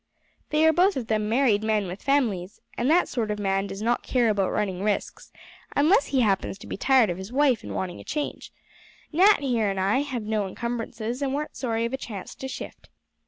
[0.49, 3.83] They are both of them married men, with families, and that sort of man does
[3.83, 5.31] not care about running risks,
[5.75, 8.51] unless he happens to be tired of his wife and wanting a change.
[9.11, 12.89] Nat here and I have no incumbrances, and weren't sorry of a chance to shift.